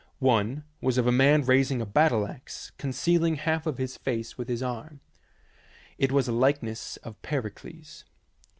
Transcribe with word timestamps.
One 0.17 0.63
was 0.81 0.97
of 0.97 1.05
a 1.05 1.11
man 1.11 1.43
raising 1.43 1.79
a 1.79 1.85
battle 1.85 2.25
axe, 2.25 2.71
concealing 2.79 3.35
half 3.35 3.67
of 3.67 3.77
his 3.77 3.97
face 3.97 4.35
with 4.35 4.49
his 4.49 4.63
arm. 4.63 4.99
It 5.99 6.11
was 6.11 6.27
a 6.27 6.31
likeness 6.31 6.97
of 7.03 7.21
Pericles. 7.21 8.03